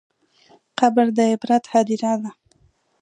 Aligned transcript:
قبر 0.79 1.05
د 1.17 1.19
عبرت 1.31 1.63
هدیره 1.73 2.13
ده. 2.21 2.31